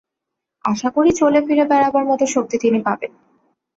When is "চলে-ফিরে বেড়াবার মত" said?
1.11-2.21